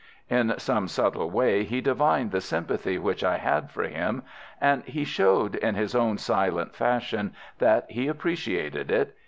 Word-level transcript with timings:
In 0.31 0.55
some 0.57 0.87
subtle 0.87 1.29
way 1.29 1.63
he 1.63 1.79
divined 1.79 2.31
the 2.31 2.41
sympathy 2.41 2.97
which 2.97 3.23
I 3.23 3.37
had 3.37 3.69
for 3.69 3.83
him, 3.83 4.23
and 4.59 4.83
he 4.83 5.03
showed 5.03 5.53
in 5.53 5.75
his 5.75 5.93
own 5.93 6.17
silent 6.17 6.73
fashion 6.75 7.35
that 7.59 7.85
he 7.87 8.07
appreciated 8.07 8.89
it. 8.89 9.15